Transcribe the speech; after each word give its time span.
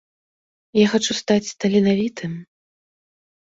Я 0.83 0.87
хачу 0.93 1.13
стаць 1.21 1.55
таленавітым! 1.67 2.31